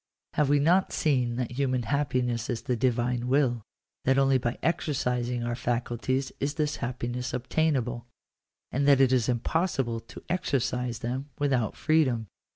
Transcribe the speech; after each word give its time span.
Have 0.33 0.49
we 0.49 0.57
not 0.57 0.91
seen 0.91 1.35
that 1.35 1.51
human 1.51 1.83
happiness 1.83 2.49
is 2.49 2.63
the 2.63 2.75
Divine 2.75 3.27
will— 3.27 3.61
that 4.05 4.17
only 4.17 4.39
by 4.39 4.57
exer 4.63 4.93
cising 4.95 5.45
our 5.45 5.53
faculties 5.53 6.31
is 6.39 6.55
this 6.55 6.77
happiness 6.77 7.35
obtainable— 7.35 8.07
and 8.71 8.87
that 8.87 8.99
it 8.99 9.13
is 9.13 9.29
impossible 9.29 9.99
to 9.99 10.23
exercise 10.27 10.97
them 11.05 11.29
without 11.37 11.75
freedom 11.77 12.25